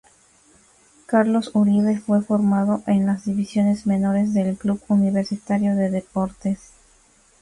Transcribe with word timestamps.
Carlos 1.05 1.51
Uribe 1.53 1.99
fue 1.99 2.23
formado 2.23 2.81
en 2.87 3.05
las 3.05 3.25
divisiones 3.25 3.85
menores 3.85 4.33
del 4.33 4.57
Club 4.57 4.81
Universitario 4.87 5.75
de 5.75 5.91
Deportes. 5.91 6.71